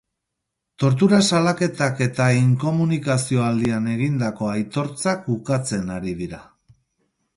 [0.83, 6.45] Tortura salaketak eta inkomunikazio aldian egindako aitortzak ukatzen ari dira.